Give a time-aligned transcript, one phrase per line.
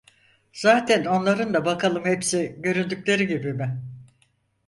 [0.53, 3.81] Zaten onların da bakalım hepsi göründükleri gibi mi?